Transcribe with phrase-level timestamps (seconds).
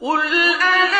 [0.00, 0.20] قل
[0.54, 0.99] أنا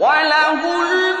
[0.00, 1.19] 淮南吴语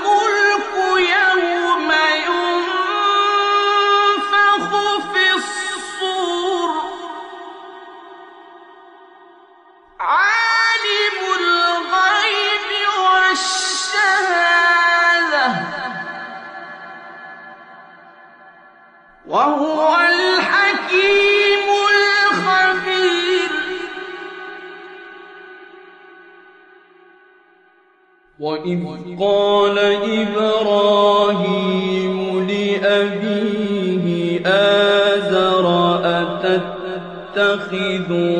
[28.40, 28.80] وإذ
[29.20, 29.78] قال
[30.18, 32.16] إبراهيم
[32.48, 34.06] لأبيه
[34.46, 35.66] آزر
[36.04, 36.80] أتتخذ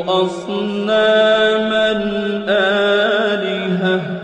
[0.09, 1.91] أصناما
[2.49, 4.21] آلهة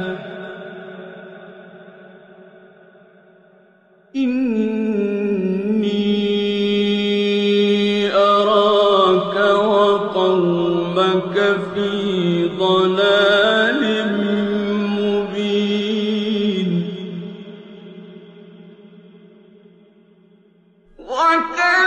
[21.08, 21.85] وكان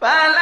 [0.00, 0.37] فلا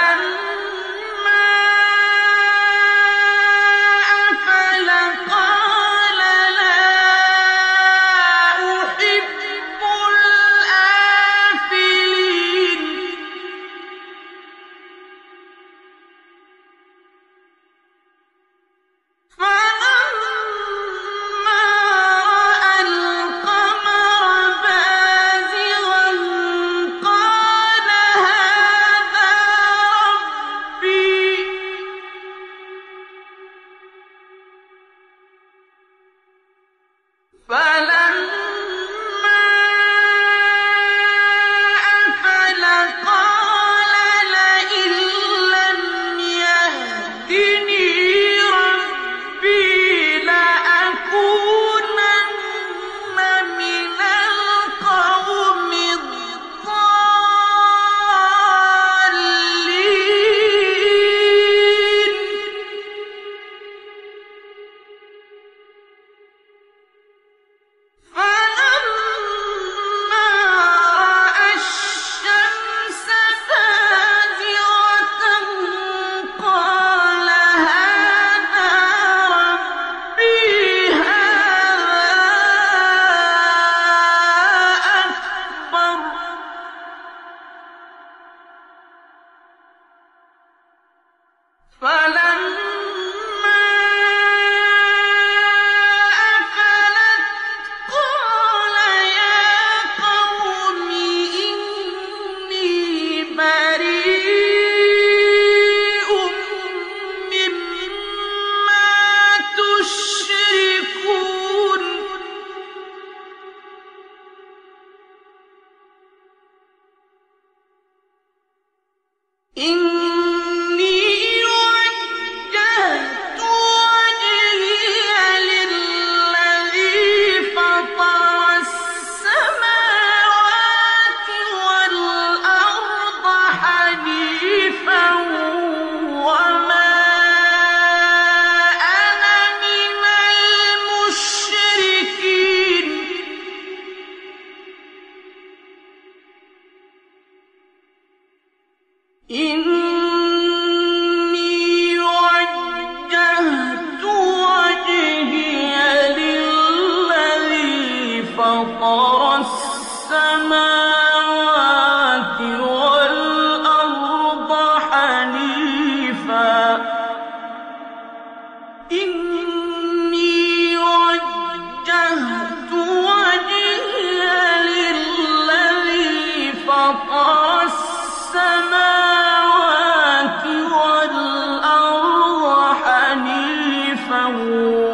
[184.31, 184.86] له